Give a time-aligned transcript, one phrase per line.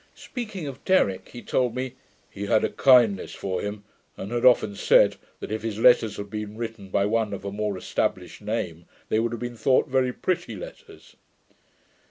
[0.15, 1.93] Speaking of Derrick, he told me
[2.27, 3.83] he had a kindness for him,
[4.17, 7.51] and had often said, that if his letters had been written by one of a
[7.51, 11.15] more established name, they would have been thought very pretty letters.